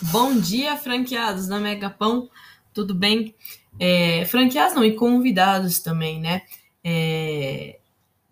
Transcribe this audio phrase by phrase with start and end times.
[0.00, 2.30] Bom dia, franqueados da Megapão,
[2.72, 3.34] tudo bem?
[3.80, 6.42] É, franqueados não, e convidados também, né?
[6.84, 7.80] É,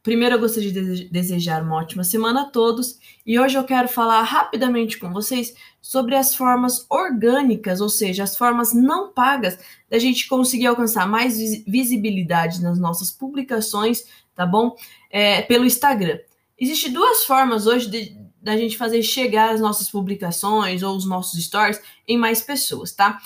[0.00, 4.22] primeiro eu gostaria de desejar uma ótima semana a todos e hoje eu quero falar
[4.22, 9.58] rapidamente com vocês sobre as formas orgânicas, ou seja, as formas não pagas
[9.90, 11.36] da gente conseguir alcançar mais
[11.66, 14.04] visibilidade nas nossas publicações,
[14.36, 14.76] tá bom?
[15.10, 16.20] É, pelo Instagram.
[16.56, 21.44] Existem duas formas hoje de, da gente fazer chegar as nossas publicações ou os nossos
[21.44, 23.18] stories em mais pessoas, tá?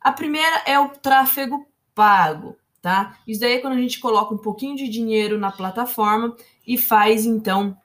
[0.00, 3.18] A primeira é o tráfego pago, tá?
[3.26, 7.26] Isso daí é quando a gente coloca um pouquinho de dinheiro na plataforma e faz
[7.26, 7.76] então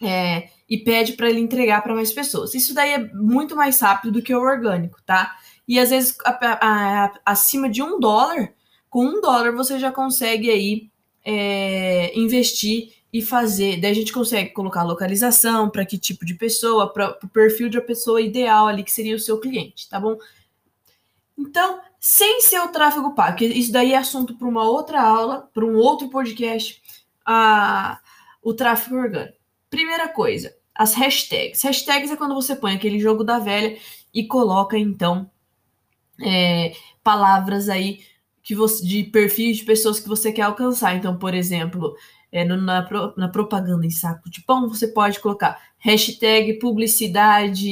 [0.00, 2.54] é, e pede para ele entregar para mais pessoas.
[2.54, 5.34] Isso daí é muito mais rápido do que o orgânico, tá?
[5.66, 8.54] E às vezes a, a, a, acima de um dólar,
[8.88, 10.88] com um dólar você já consegue aí
[11.24, 13.80] é, investir e fazer.
[13.80, 17.78] Daí a gente consegue colocar localização para que tipo de pessoa, para o perfil de
[17.78, 20.16] a pessoa ideal ali, que seria o seu cliente, tá bom?
[21.36, 25.48] Então, sem ser o tráfego pago, que isso daí é assunto para uma outra aula,
[25.54, 26.82] para um outro podcast,
[27.24, 28.00] a,
[28.42, 29.38] o tráfego orgânico.
[29.70, 31.62] Primeira coisa, as hashtags.
[31.62, 33.78] Hashtags é quando você põe aquele jogo da velha
[34.12, 35.30] e coloca, então,
[36.20, 38.00] é, palavras aí
[38.42, 40.96] que você, de perfis de pessoas que você quer alcançar.
[40.96, 41.94] Então, por exemplo,
[42.30, 47.68] é, no, na, na, propaganda em saco de pão, você pode colocar hashtag publicidade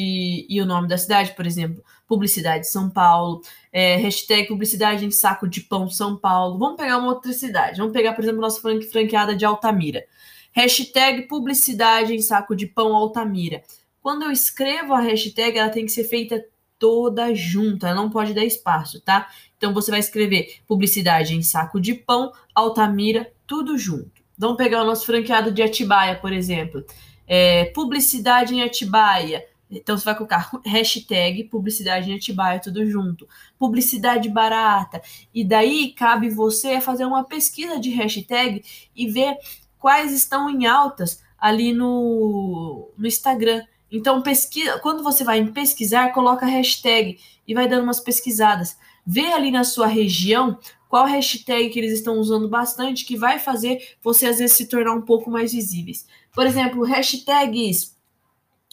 [0.49, 5.49] e o nome da cidade, por exemplo, publicidade São Paulo, é, hashtag publicidade em saco
[5.49, 6.59] de pão São Paulo.
[6.59, 7.79] Vamos pegar uma outra cidade.
[7.79, 10.05] Vamos pegar, por exemplo, nossa franqueada de Altamira.
[10.53, 13.63] Hashtag publicidade em saco de pão Altamira.
[14.01, 16.43] Quando eu escrevo a hashtag, ela tem que ser feita
[16.79, 19.29] toda junta, ela não pode dar espaço, tá?
[19.57, 24.26] Então você vai escrever publicidade em saco de pão, Altamira, tudo junto.
[24.39, 26.85] Vamos pegar o nosso franqueado de Atibaia, por exemplo.
[27.27, 29.45] É, publicidade em Atibaia.
[29.71, 33.27] Então você vai colocar hashtag publicidade em Atibaia, tudo junto.
[33.59, 35.03] Publicidade barata.
[35.35, 38.63] E daí cabe você fazer uma pesquisa de hashtag
[38.95, 39.37] e ver
[39.79, 43.63] quais estão em altas ali no, no Instagram.
[43.91, 48.77] Então, pesquisa, quando você vai em pesquisar, coloca hashtag e vai dando umas pesquisadas.
[49.07, 50.59] Vê ali na sua região
[50.89, 54.95] qual hashtag que eles estão usando bastante que vai fazer você às vezes se tornar
[54.95, 56.07] um pouco mais visíveis.
[56.33, 57.97] Por exemplo, hashtags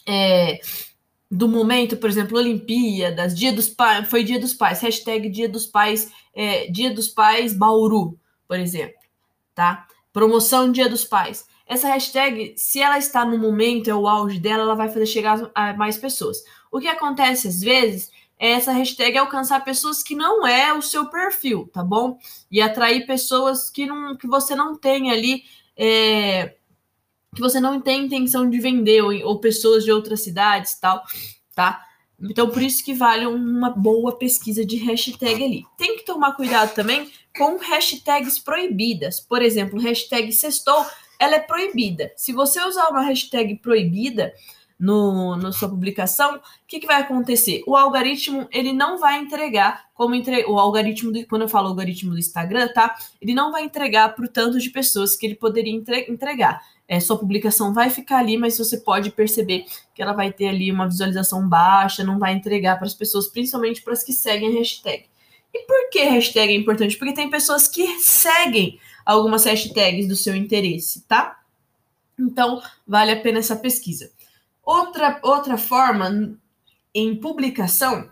[0.07, 0.59] é,
[1.29, 5.65] do momento, por exemplo, Olimpíadas, Dia dos Pais, foi Dia dos Pais, hashtag Dia dos
[5.65, 8.99] Pais, é, Dia dos Pais Bauru, por exemplo,
[9.55, 9.87] tá?
[10.11, 11.45] Promoção Dia dos Pais.
[11.65, 15.49] Essa hashtag, se ela está no momento, é o auge dela, ela vai fazer chegar
[15.55, 16.37] a mais pessoas.
[16.71, 18.11] O que acontece às vezes
[18.51, 22.19] essa hashtag alcançar pessoas que não é o seu perfil, tá bom?
[22.51, 25.43] E atrair pessoas que, não, que você não tem ali,
[25.77, 26.55] é,
[27.33, 31.01] que você não tem intenção de vender, ou, ou pessoas de outras cidades tal,
[31.55, 31.85] tá?
[32.21, 35.63] Então, por isso que vale uma boa pesquisa de hashtag ali.
[35.77, 39.21] Tem que tomar cuidado também com hashtags proibidas.
[39.21, 40.85] Por exemplo, hashtag sextou,
[41.17, 42.11] ela é proibida.
[42.17, 44.33] Se você usar uma hashtag proibida,
[44.83, 47.63] no, na sua publicação, o que, que vai acontecer?
[47.65, 50.43] O algoritmo ele não vai entregar como entre...
[50.45, 51.25] o algoritmo do...
[51.25, 52.93] quando eu falo algoritmo do Instagram, tá?
[53.21, 56.11] Ele não vai entregar para o tanto de pessoas que ele poderia entre...
[56.11, 56.61] entregar.
[56.85, 60.69] É, sua publicação vai ficar ali, mas você pode perceber que ela vai ter ali
[60.69, 64.59] uma visualização baixa, não vai entregar para as pessoas, principalmente para as que seguem a
[64.59, 65.05] hashtag.
[65.53, 66.97] E por que hashtag é importante?
[66.97, 71.39] Porque tem pessoas que seguem algumas hashtags do seu interesse, tá?
[72.19, 74.11] Então, vale a pena essa pesquisa.
[74.63, 76.37] Outra, outra forma
[76.93, 78.09] em publicação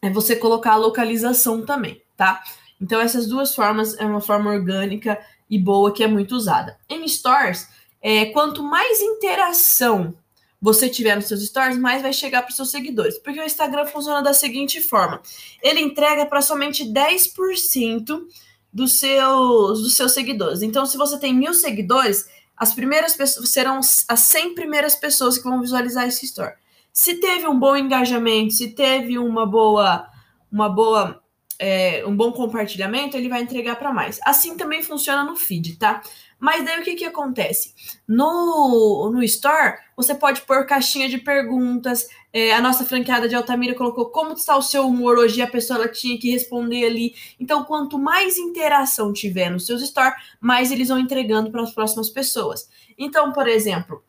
[0.00, 2.42] é você colocar a localização também, tá?
[2.80, 6.78] Então, essas duas formas é uma forma orgânica e boa que é muito usada.
[6.88, 7.68] Em stores,
[8.00, 10.14] é, quanto mais interação
[10.60, 13.18] você tiver nos seus stories, mais vai chegar para os seus seguidores.
[13.18, 15.20] Porque o Instagram funciona da seguinte forma:
[15.62, 18.26] ele entrega para somente 10%
[18.72, 20.62] dos seus, dos seus seguidores.
[20.62, 25.44] Então, se você tem mil seguidores, as primeiras pessoas serão as 100 primeiras pessoas que
[25.44, 26.54] vão visualizar esse store.
[26.92, 30.06] Se teve um bom engajamento, se teve uma boa,
[30.50, 31.21] uma boa,
[31.62, 34.18] é, um bom compartilhamento, ele vai entregar para mais.
[34.24, 36.02] Assim também funciona no feed, tá?
[36.36, 37.72] Mas daí o que, que acontece?
[38.06, 42.08] No, no Store, você pode pôr caixinha de perguntas.
[42.32, 45.86] É, a nossa franqueada de Altamira colocou como está o seu humor hoje a pessoa
[45.86, 47.14] tinha que responder ali.
[47.38, 52.10] Então, quanto mais interação tiver nos seus Store, mais eles vão entregando para as próximas
[52.10, 52.68] pessoas.
[52.98, 54.02] Então, por exemplo,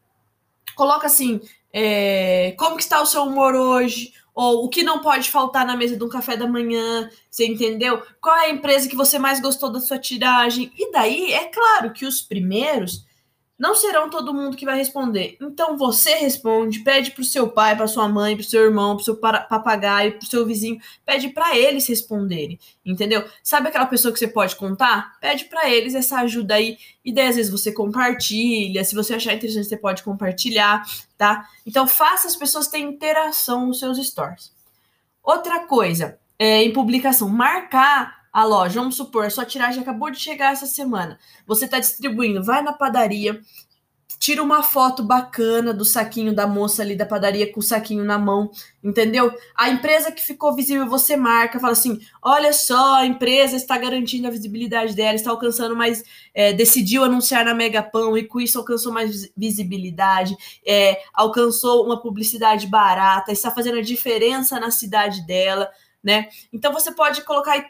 [0.75, 1.39] coloca assim:
[1.71, 4.11] é, como está o seu humor hoje?
[4.33, 8.01] Ou o que não pode faltar na mesa de um café da manhã, você entendeu?
[8.19, 10.71] Qual é a empresa que você mais gostou da sua tiragem?
[10.77, 13.05] E daí, é claro que os primeiros
[13.63, 15.37] não serão todo mundo que vai responder.
[15.39, 18.97] Então você responde, pede para o seu pai, para sua mãe, para o seu irmão,
[18.97, 23.23] para o seu papagaio, para o seu vizinho, pede para eles responderem, entendeu?
[23.41, 25.17] Sabe aquela pessoa que você pode contar?
[25.21, 29.33] Pede para eles essa ajuda aí e daí às vezes você compartilha, se você achar
[29.33, 30.83] interessante você pode compartilhar,
[31.17, 31.47] tá?
[31.65, 34.51] Então faça as pessoas terem interação nos seus stories.
[35.23, 40.51] Outra coisa, é, em publicação, marcar a loja, vamos supor, sua tiragem acabou de chegar
[40.51, 41.19] essa semana.
[41.45, 43.39] Você está distribuindo, vai na padaria,
[44.23, 48.17] tira uma foto bacana do saquinho da moça ali da padaria com o saquinho na
[48.17, 48.49] mão,
[48.83, 49.33] entendeu?
[49.53, 54.27] A empresa que ficou visível, você marca, fala assim: olha só, a empresa está garantindo
[54.27, 56.03] a visibilidade dela, está alcançando mais,
[56.33, 60.35] é, decidiu anunciar na Megapão e com isso alcançou mais visibilidade,
[60.65, 65.69] é, alcançou uma publicidade barata, está fazendo a diferença na cidade dela
[66.03, 66.27] né?
[66.51, 67.65] Então você pode colocar aí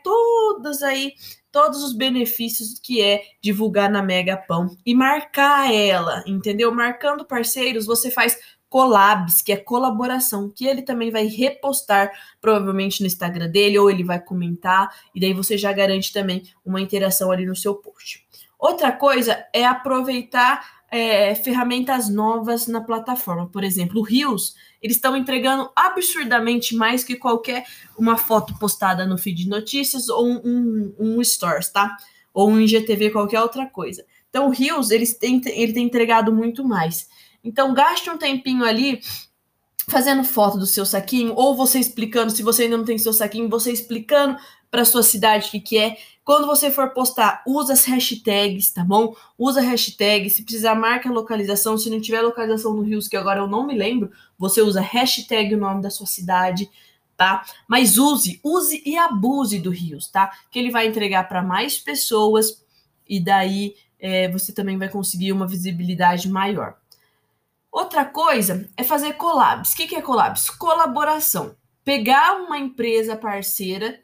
[0.83, 1.13] aí
[1.51, 6.74] todos os benefícios que é divulgar na Mega Pão e marcar ela, entendeu?
[6.74, 8.38] Marcando parceiros, você faz
[8.68, 14.03] collabs, que é colaboração, que ele também vai repostar provavelmente no Instagram dele ou ele
[14.03, 18.25] vai comentar e daí você já garante também uma interação ali no seu post.
[18.57, 23.50] Outra coisa é aproveitar é, ferramentas novas na plataforma.
[23.50, 27.66] Por exemplo, o Rios, eles estão entregando absurdamente mais que qualquer
[27.98, 31.98] uma foto postada no feed de notícias ou um, um, um Stories, tá?
[32.31, 34.06] Ou um IGTV, qualquer outra coisa.
[34.30, 37.10] Então, o Rios, eles têm, ele tem entregado muito mais.
[37.44, 39.01] Então, gaste um tempinho ali
[39.88, 43.50] fazendo foto do seu saquinho, ou você explicando, se você ainda não tem seu saquinho,
[43.50, 44.38] você explicando
[44.74, 45.98] para sua cidade que, que é.
[46.25, 49.16] Quando você for postar, usa as hashtags, tá bom?
[49.38, 51.78] Usa hashtag, se precisar, marca a localização.
[51.78, 55.54] Se não tiver localização no Rios, que agora eu não me lembro, você usa hashtag
[55.54, 56.68] o nome da sua cidade,
[57.16, 57.46] tá?
[57.68, 60.31] Mas use, use e abuse do Rios, tá?
[60.50, 62.66] Que ele vai entregar para mais pessoas
[63.08, 66.78] e daí é, você também vai conseguir uma visibilidade maior.
[67.72, 69.74] Outra coisa é fazer collabs.
[69.74, 70.50] O que, que é collabs?
[70.50, 71.56] Colaboração.
[71.86, 74.02] Pegar uma empresa parceira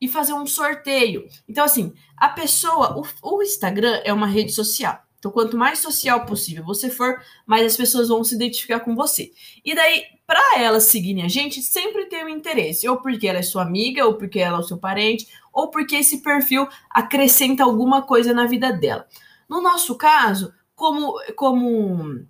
[0.00, 1.26] e fazer um sorteio.
[1.48, 4.98] Então, assim, a pessoa, o, o, Instagram é uma rede social.
[5.18, 9.32] Então, quanto mais social possível você for, mais as pessoas vão se identificar com você.
[9.64, 13.42] E daí, para elas seguirem a gente, sempre tem um interesse, ou porque ela é
[13.42, 18.02] sua amiga, ou porque ela é o seu parente, ou porque esse perfil acrescenta alguma
[18.02, 19.06] coisa na vida dela.
[19.48, 22.26] No nosso caso, como como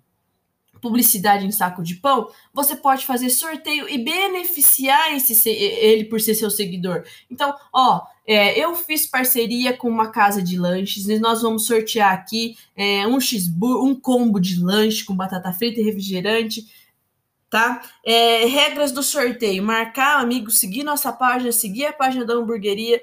[0.81, 6.35] publicidade em saco de pão, você pode fazer sorteio e beneficiar esse, ele por ser
[6.35, 7.03] seu seguidor.
[7.29, 12.13] Então, ó, é, eu fiz parceria com uma casa de lanches e nós vamos sortear
[12.13, 16.65] aqui é, um cheeseburger, um combo de lanche com batata frita e refrigerante,
[17.49, 17.81] tá?
[18.05, 22.99] É, regras do sorteio: marcar amigo, seguir nossa página, seguir a página da hamburgueria.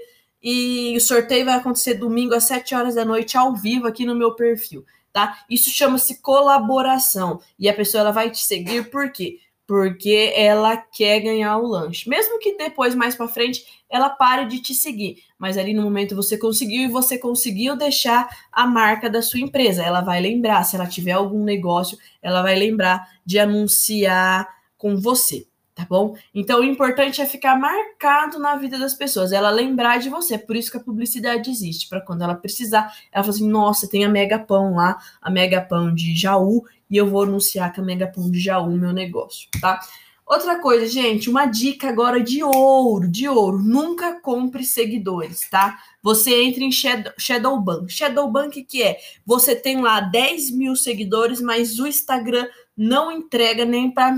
[0.46, 4.14] E o sorteio vai acontecer domingo às 7 horas da noite, ao vivo, aqui no
[4.14, 5.38] meu perfil tá?
[5.48, 7.40] Isso chama-se colaboração.
[7.56, 9.38] E a pessoa ela vai te seguir por quê?
[9.66, 12.10] Porque ela quer ganhar o lanche.
[12.10, 15.22] Mesmo que depois, mais para frente, ela pare de te seguir.
[15.38, 19.82] Mas ali no momento você conseguiu e você conseguiu deixar a marca da sua empresa.
[19.82, 24.46] Ela vai lembrar, se ela tiver algum negócio, ela vai lembrar de anunciar
[24.76, 26.16] com você tá bom?
[26.34, 30.34] Então o importante é ficar marcado na vida das pessoas, ela lembrar de você.
[30.34, 33.88] É por isso que a publicidade existe, para quando ela precisar, ela fala assim: "Nossa,
[33.88, 37.80] tem a Mega Pão lá, a Mega Pão de Jaú, e eu vou anunciar que
[37.80, 39.80] a Mega Pão de Jaú meu negócio", tá?
[40.26, 43.58] Outra coisa, gente, uma dica agora de ouro, de ouro.
[43.58, 45.78] Nunca compre seguidores, tá?
[46.02, 47.86] Você entra em Shadow, Shadowban.
[47.88, 48.96] Shadowban, o que, que é?
[49.26, 54.16] Você tem lá 10 mil seguidores, mas o Instagram não entrega nem para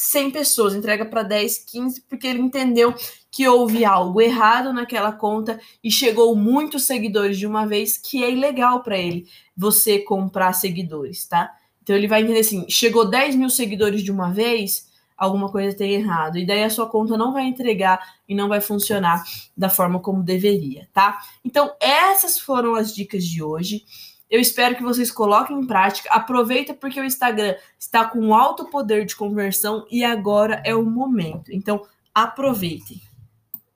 [0.00, 2.94] 100 pessoas, entrega para 10, 15, porque ele entendeu
[3.32, 8.30] que houve algo errado naquela conta e chegou muitos seguidores de uma vez, que é
[8.30, 9.26] ilegal para ele
[9.56, 11.52] você comprar seguidores, tá?
[11.82, 14.86] Então ele vai entender assim: chegou 10 mil seguidores de uma vez,
[15.16, 16.38] alguma coisa tem errado.
[16.38, 19.24] E daí a sua conta não vai entregar e não vai funcionar
[19.56, 21.18] da forma como deveria, tá?
[21.44, 23.84] Então, essas foram as dicas de hoje.
[24.30, 26.10] Eu espero que vocês coloquem em prática.
[26.12, 31.50] Aproveita porque o Instagram está com alto poder de conversão e agora é o momento.
[31.50, 31.82] Então,
[32.14, 33.00] aproveitem.